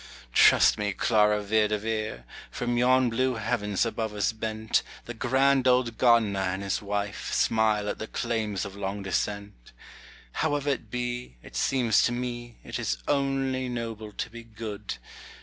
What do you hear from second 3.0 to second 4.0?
blue heavens